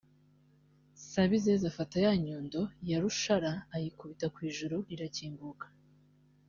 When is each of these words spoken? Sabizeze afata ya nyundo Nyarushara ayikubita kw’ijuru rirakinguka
Sabizeze 1.11 1.63
afata 1.71 1.95
ya 2.05 2.13
nyundo 2.23 2.59
Nyarushara 2.87 3.51
ayikubita 3.75 4.25
kw’ijuru 4.33 4.75
rirakinguka 4.89 5.65